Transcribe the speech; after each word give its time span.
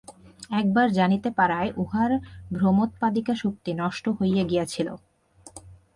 একবার 0.51 0.87
জানিতে 0.91 1.29
পারায় 1.31 1.69
উহার 1.75 2.11
ভ্রমোৎপাদিকা 2.53 3.33
শক্তি 3.35 3.71
নষ্ট 3.73 4.05
হইয়া 4.19 4.43
গিয়াছিল। 4.43 4.87